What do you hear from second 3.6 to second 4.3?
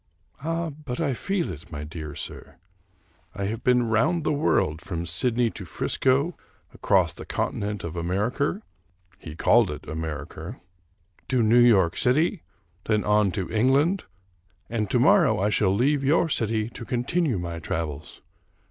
been round